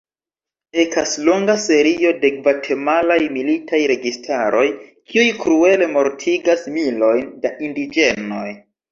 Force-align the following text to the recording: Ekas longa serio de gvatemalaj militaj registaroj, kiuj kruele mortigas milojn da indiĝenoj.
Ekas 0.83 1.11
longa 1.25 1.55
serio 1.63 2.13
de 2.21 2.29
gvatemalaj 2.37 3.17
militaj 3.35 3.81
registaroj, 3.91 4.63
kiuj 5.11 5.27
kruele 5.43 5.89
mortigas 5.97 6.65
milojn 6.79 7.29
da 7.45 7.53
indiĝenoj. 7.69 8.47